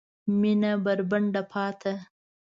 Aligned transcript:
مېنه 0.39 0.71
بربنډه 0.83 1.41
پاته 1.51 1.93